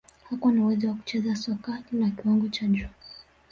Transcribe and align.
hakuwa 0.29 0.53
na 0.53 0.61
uwezo 0.63 0.87
wa 0.87 0.93
kucheza 0.95 1.35
soka 1.35 1.83
la 1.91 2.09
kiwango 2.09 2.47
cha 2.47 2.67
juu 2.67 2.87